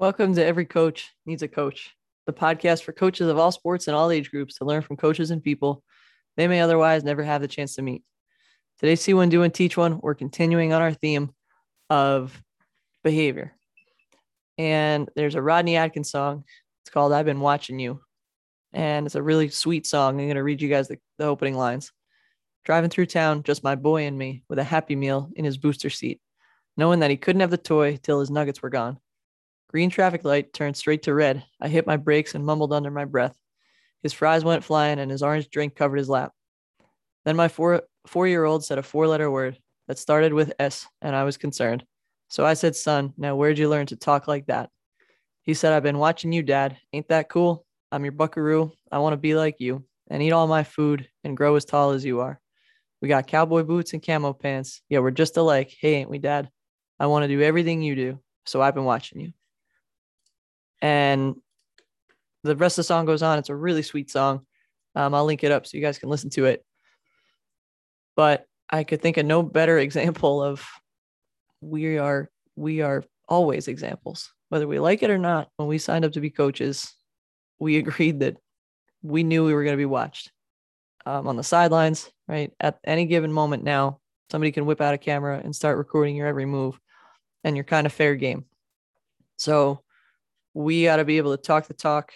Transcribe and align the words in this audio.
Welcome 0.00 0.32
to 0.36 0.44
Every 0.46 0.64
Coach 0.64 1.12
Needs 1.26 1.42
a 1.42 1.48
Coach, 1.48 1.96
the 2.24 2.32
podcast 2.32 2.84
for 2.84 2.92
coaches 2.92 3.26
of 3.26 3.36
all 3.36 3.50
sports 3.50 3.88
and 3.88 3.96
all 3.96 4.12
age 4.12 4.30
groups 4.30 4.54
to 4.58 4.64
learn 4.64 4.80
from 4.80 4.96
coaches 4.96 5.32
and 5.32 5.42
people 5.42 5.82
they 6.36 6.46
may 6.46 6.60
otherwise 6.60 7.02
never 7.02 7.24
have 7.24 7.40
the 7.40 7.48
chance 7.48 7.74
to 7.74 7.82
meet. 7.82 8.04
Today, 8.78 8.94
See 8.94 9.12
One, 9.12 9.28
Do 9.28 9.42
and 9.42 9.52
Teach 9.52 9.76
One, 9.76 9.98
we're 10.00 10.14
continuing 10.14 10.72
on 10.72 10.82
our 10.82 10.92
theme 10.92 11.32
of 11.90 12.40
behavior. 13.02 13.56
And 14.56 15.10
there's 15.16 15.34
a 15.34 15.42
Rodney 15.42 15.74
Atkins 15.74 16.12
song. 16.12 16.44
It's 16.84 16.90
called 16.90 17.12
I've 17.12 17.26
Been 17.26 17.40
Watching 17.40 17.80
You. 17.80 18.00
And 18.72 19.04
it's 19.04 19.16
a 19.16 19.22
really 19.22 19.48
sweet 19.48 19.84
song. 19.84 20.10
I'm 20.10 20.26
going 20.26 20.36
to 20.36 20.44
read 20.44 20.62
you 20.62 20.68
guys 20.68 20.86
the, 20.86 20.98
the 21.18 21.24
opening 21.24 21.56
lines. 21.56 21.90
Driving 22.64 22.90
through 22.90 23.06
town, 23.06 23.42
just 23.42 23.64
my 23.64 23.74
boy 23.74 24.04
and 24.04 24.16
me, 24.16 24.44
with 24.48 24.60
a 24.60 24.64
happy 24.64 24.94
meal 24.94 25.28
in 25.34 25.44
his 25.44 25.58
booster 25.58 25.90
seat, 25.90 26.20
knowing 26.76 27.00
that 27.00 27.10
he 27.10 27.16
couldn't 27.16 27.40
have 27.40 27.50
the 27.50 27.58
toy 27.58 27.98
till 28.00 28.20
his 28.20 28.30
nuggets 28.30 28.62
were 28.62 28.70
gone. 28.70 29.00
Green 29.68 29.90
traffic 29.90 30.24
light 30.24 30.52
turned 30.52 30.76
straight 30.76 31.02
to 31.02 31.14
red. 31.14 31.44
I 31.60 31.68
hit 31.68 31.86
my 31.86 31.96
brakes 31.96 32.34
and 32.34 32.44
mumbled 32.44 32.72
under 32.72 32.90
my 32.90 33.04
breath. 33.04 33.36
His 34.02 34.12
fries 34.12 34.44
went 34.44 34.64
flying 34.64 34.98
and 34.98 35.10
his 35.10 35.22
orange 35.22 35.50
drink 35.50 35.74
covered 35.76 35.98
his 35.98 36.08
lap. 36.08 36.32
Then 37.24 37.36
my 37.36 37.48
four 37.48 37.82
four 38.06 38.26
year 38.26 38.44
old 38.44 38.64
said 38.64 38.78
a 38.78 38.82
four 38.82 39.06
letter 39.06 39.30
word 39.30 39.58
that 39.86 39.98
started 39.98 40.32
with 40.32 40.54
S, 40.58 40.86
and 41.02 41.14
I 41.14 41.24
was 41.24 41.36
concerned. 41.36 41.84
So 42.28 42.44
I 42.44 42.54
said, 42.54 42.76
Son, 42.76 43.12
now 43.16 43.36
where'd 43.36 43.58
you 43.58 43.68
learn 43.68 43.86
to 43.86 43.96
talk 43.96 44.28
like 44.28 44.46
that? 44.46 44.70
He 45.42 45.54
said, 45.54 45.72
I've 45.72 45.82
been 45.82 45.98
watching 45.98 46.32
you, 46.32 46.42
Dad. 46.42 46.76
Ain't 46.92 47.08
that 47.08 47.28
cool? 47.28 47.64
I'm 47.90 48.04
your 48.04 48.12
buckaroo. 48.12 48.72
I 48.92 48.98
want 48.98 49.14
to 49.14 49.18
be 49.18 49.34
like 49.34 49.56
you 49.58 49.84
and 50.10 50.22
eat 50.22 50.32
all 50.32 50.46
my 50.46 50.62
food 50.62 51.08
and 51.24 51.36
grow 51.36 51.56
as 51.56 51.64
tall 51.64 51.90
as 51.90 52.04
you 52.04 52.20
are. 52.20 52.40
We 53.00 53.08
got 53.08 53.26
cowboy 53.26 53.62
boots 53.62 53.92
and 53.92 54.04
camo 54.04 54.32
pants. 54.32 54.82
Yeah, 54.88 54.98
we're 54.98 55.10
just 55.10 55.36
alike. 55.36 55.74
Hey, 55.80 55.94
ain't 55.94 56.10
we, 56.10 56.18
Dad? 56.18 56.50
I 56.98 57.06
want 57.06 57.24
to 57.24 57.28
do 57.28 57.42
everything 57.42 57.80
you 57.80 57.94
do. 57.94 58.18
So 58.44 58.60
I've 58.60 58.74
been 58.74 58.84
watching 58.84 59.20
you. 59.20 59.32
And 60.80 61.36
the 62.44 62.56
rest 62.56 62.78
of 62.78 62.84
the 62.84 62.86
song 62.86 63.04
goes 63.06 63.22
on. 63.22 63.38
It's 63.38 63.48
a 63.48 63.54
really 63.54 63.82
sweet 63.82 64.10
song. 64.10 64.46
Um, 64.94 65.14
I'll 65.14 65.24
link 65.24 65.44
it 65.44 65.52
up 65.52 65.66
so 65.66 65.76
you 65.76 65.82
guys 65.82 65.98
can 65.98 66.08
listen 66.08 66.30
to 66.30 66.46
it. 66.46 66.64
But 68.16 68.46
I 68.70 68.84
could 68.84 69.00
think 69.00 69.16
of 69.16 69.26
no 69.26 69.42
better 69.42 69.78
example 69.78 70.42
of 70.42 70.66
we 71.60 71.98
are 71.98 72.30
we 72.56 72.80
are 72.80 73.04
always 73.28 73.68
examples, 73.68 74.32
whether 74.48 74.66
we 74.66 74.78
like 74.78 75.02
it 75.02 75.10
or 75.10 75.18
not. 75.18 75.48
When 75.56 75.68
we 75.68 75.78
signed 75.78 76.04
up 76.04 76.12
to 76.12 76.20
be 76.20 76.30
coaches, 76.30 76.92
we 77.58 77.76
agreed 77.78 78.20
that 78.20 78.36
we 79.02 79.22
knew 79.22 79.44
we 79.44 79.54
were 79.54 79.64
going 79.64 79.74
to 79.74 79.78
be 79.78 79.84
watched 79.84 80.32
um, 81.06 81.26
on 81.26 81.36
the 81.36 81.44
sidelines. 81.44 82.10
Right 82.26 82.52
at 82.60 82.78
any 82.84 83.06
given 83.06 83.32
moment 83.32 83.64
now, 83.64 84.00
somebody 84.30 84.52
can 84.52 84.66
whip 84.66 84.80
out 84.80 84.94
a 84.94 84.98
camera 84.98 85.40
and 85.42 85.54
start 85.54 85.78
recording 85.78 86.14
your 86.16 86.26
every 86.26 86.46
move, 86.46 86.78
and 87.44 87.56
you're 87.56 87.64
kind 87.64 87.86
of 87.86 87.92
fair 87.92 88.14
game. 88.16 88.44
So 89.36 89.82
we 90.58 90.82
got 90.82 90.96
to 90.96 91.04
be 91.04 91.18
able 91.18 91.36
to 91.36 91.40
talk 91.40 91.68
the 91.68 91.72
talk 91.72 92.12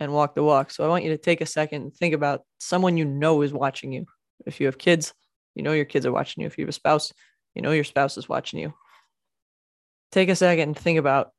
and 0.00 0.12
walk 0.12 0.34
the 0.34 0.42
walk. 0.42 0.72
So 0.72 0.84
I 0.84 0.88
want 0.88 1.04
you 1.04 1.10
to 1.10 1.16
take 1.16 1.40
a 1.40 1.46
second 1.46 1.82
and 1.82 1.94
think 1.94 2.12
about 2.12 2.42
someone 2.58 2.96
you 2.96 3.04
know 3.04 3.42
is 3.42 3.52
watching 3.52 3.92
you. 3.92 4.04
If 4.46 4.58
you 4.58 4.66
have 4.66 4.78
kids, 4.78 5.14
you 5.54 5.62
know 5.62 5.70
your 5.70 5.84
kids 5.84 6.04
are 6.04 6.10
watching 6.10 6.40
you. 6.40 6.48
If 6.48 6.58
you 6.58 6.64
have 6.64 6.70
a 6.70 6.72
spouse, 6.72 7.12
you 7.54 7.62
know 7.62 7.70
your 7.70 7.84
spouse 7.84 8.18
is 8.18 8.28
watching 8.28 8.58
you. 8.58 8.74
Take 10.10 10.28
a 10.28 10.34
second 10.34 10.70
and 10.70 10.76
think 10.76 10.98
about 10.98 11.30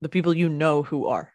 the 0.00 0.08
people 0.08 0.34
you 0.34 0.48
know 0.48 0.82
who 0.82 1.06
are. 1.06 1.32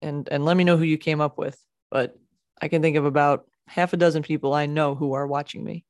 And 0.00 0.26
and 0.30 0.46
let 0.46 0.56
me 0.56 0.64
know 0.64 0.78
who 0.78 0.84
you 0.84 0.96
came 0.96 1.20
up 1.20 1.36
with, 1.36 1.62
but 1.90 2.18
I 2.62 2.68
can 2.68 2.80
think 2.80 2.96
of 2.96 3.04
about 3.04 3.44
half 3.66 3.92
a 3.92 3.98
dozen 3.98 4.22
people 4.22 4.54
I 4.54 4.64
know 4.64 4.94
who 4.94 5.12
are 5.12 5.26
watching 5.26 5.62
me. 5.62 5.84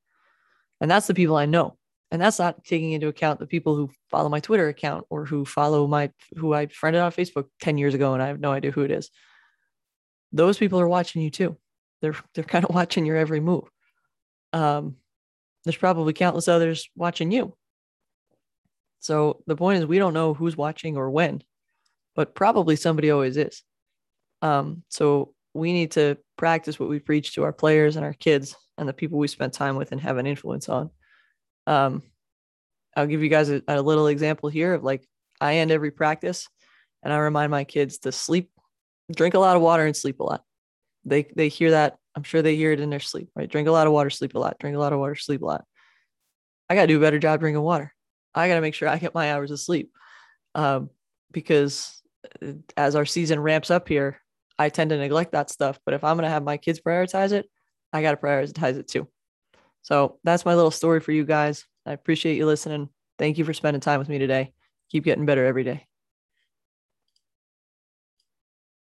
And 0.81 0.91
that's 0.91 1.07
the 1.07 1.15
people 1.15 1.37
I 1.37 1.47
know 1.47 1.77
and 2.11 2.21
that's 2.21 2.39
not 2.39 2.65
taking 2.65 2.93
into 2.93 3.09
account 3.09 3.39
the 3.39 3.47
people 3.47 3.77
who 3.77 3.91
follow 4.11 4.29
my 4.29 4.41
twitter 4.41 4.69
account 4.69 5.05
or 5.11 5.25
who 5.25 5.45
follow 5.45 5.87
my 5.87 6.11
who 6.37 6.53
i 6.53 6.67
friended 6.67 7.01
on 7.01 7.13
facebook 7.13 7.47
10 7.61 7.79
years 7.79 7.95
ago 7.95 8.15
and 8.15 8.23
i 8.23 8.27
have 8.27 8.41
no 8.41 8.53
idea 8.53 8.71
who 8.71 8.83
it 8.83 8.91
is. 8.91 9.11
Those 10.33 10.59
people 10.59 10.81
are 10.81 10.89
watching 10.89 11.23
you 11.23 11.31
too. 11.31 11.57
They're 12.01 12.15
they're 12.35 12.45
kind 12.45 12.65
of 12.65 12.75
watching 12.75 13.05
your 13.05 13.17
every 13.17 13.41
move. 13.41 13.65
Um 14.53 14.97
there's 15.65 15.77
probably 15.77 16.13
countless 16.13 16.49
others 16.49 16.89
watching 16.97 17.31
you. 17.31 17.55
So 19.01 19.43
the 19.47 19.57
point 19.57 19.79
is 19.79 19.87
we 19.87 19.99
don't 19.99 20.15
know 20.15 20.35
who's 20.35 20.57
watching 20.57 20.97
or 20.97 21.11
when 21.11 21.43
but 22.17 22.35
probably 22.35 22.77
somebody 22.77 23.11
always 23.11 23.37
is. 23.37 23.63
Um 24.43 24.83
so 24.89 25.35
we 25.55 25.73
need 25.73 25.93
to 25.93 26.17
practice 26.37 26.79
what 26.79 26.89
we 26.89 27.01
preach 27.01 27.35
to 27.35 27.43
our 27.43 27.53
players 27.53 27.97
and 27.97 28.05
our 28.05 28.13
kids 28.13 28.55
and 28.79 28.89
the 28.89 28.93
people 28.93 29.19
we 29.19 29.29
spend 29.29 29.53
time 29.53 29.77
with 29.77 29.93
and 29.93 30.01
have 30.01 30.17
an 30.17 30.27
influence 30.27 30.69
on 30.69 30.91
um, 31.71 32.03
I'll 32.97 33.07
give 33.07 33.23
you 33.23 33.29
guys 33.29 33.49
a, 33.49 33.63
a 33.69 33.81
little 33.81 34.09
example 34.09 34.49
here 34.49 34.75
of 34.75 34.83
like 34.83 35.07
I 35.41 35.57
end 35.57 35.71
every 35.71 35.93
practice 35.93 36.49
and 37.03 37.13
I 37.13 37.19
remind 37.19 37.53
my 37.53 37.63
kids 37.63 37.99
to 37.99 38.13
sleep, 38.13 38.51
drink 39.15 39.35
a 39.35 39.39
lot 39.39 39.55
of 39.55 39.63
water 39.63 39.87
and 39.87 39.97
sleep 39.97 40.19
a 40.19 40.25
lot. 40.25 40.43
They 41.05 41.29
they 41.35 41.49
hear 41.49 41.71
that. 41.71 41.97
I'm 42.17 42.25
sure 42.25 42.43
they 42.43 42.57
hear 42.57 42.73
it 42.73 42.81
in 42.81 42.91
their 42.91 42.99
sleep, 42.99 43.31
right? 43.37 43.49
Drink 43.49 43.69
a 43.69 43.73
lot 43.73 43.87
of 43.87 43.93
water, 43.93 44.11
sleep 44.11 44.35
a 44.35 44.39
lot. 44.39 44.59
Drink 44.59 44.77
a 44.77 44.81
lot 44.81 44.93
of 44.93 44.99
water, 44.99 45.15
sleep 45.15 45.43
a 45.43 45.47
lot. 45.47 45.65
I 46.69 46.75
got 46.75 46.83
to 46.83 46.89
do 46.89 46.99
a 46.99 47.01
better 47.01 47.21
job 47.21 47.39
drinking 47.39 47.63
water. 47.63 47.95
I 48.35 48.49
got 48.49 48.57
to 48.57 48.61
make 48.61 48.75
sure 48.75 48.89
I 48.89 48.99
get 48.99 49.15
my 49.15 49.33
hours 49.33 49.53
of 49.53 49.61
sleep, 49.61 49.93
um, 50.57 50.91
because 51.31 52.03
uh, 52.43 52.53
as 52.77 52.97
our 52.97 53.07
season 53.07 53.39
ramps 53.39 53.71
up 53.71 53.87
here, 53.87 54.21
I 54.59 54.71
tend 54.71 54.91
to 54.91 54.99
neglect 54.99 55.33
that 55.33 55.51
stuff. 55.51 55.79
But 55.85 55.95
if 55.95 56.03
I'm 56.03 56.19
to 56.19 56.29
have 56.29 56.43
my 56.43 56.57
kids 56.57 56.81
prioritize 56.81 57.31
it, 57.31 57.49
I 57.93 58.03
got 58.03 58.11
to 58.11 58.17
prioritize 58.17 58.77
it 58.77 58.89
too. 58.89 59.09
So 59.83 60.19
that's 60.25 60.45
my 60.45 60.55
little 60.55 60.71
story 60.71 61.01
for 61.01 61.13
you 61.13 61.25
guys. 61.25 61.67
I 61.87 61.93
appreciate 61.93 62.37
you 62.37 62.47
listening. 62.47 62.89
Thank 63.19 63.39
you 63.39 63.45
for 63.45 63.53
spending 63.53 63.81
time 63.81 63.99
with 63.99 64.09
me 64.09 64.19
today. 64.19 64.53
Keep 64.91 65.05
getting 65.05 65.27
better 65.27 65.47
every 65.47 65.65
day. 65.65 65.90